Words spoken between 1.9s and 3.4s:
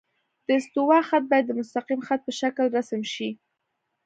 خط په شکل رسم شي